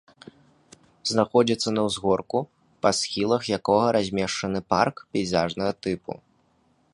Знаходзіцца 1.09 1.69
на 1.75 1.81
ўзгорку, 1.87 2.39
па 2.85 2.89
схілах 3.01 3.43
якога 3.59 3.85
размешчаны 3.97 4.59
парк 4.75 4.95
пейзажнага 5.15 5.71
тыпу. 5.83 6.11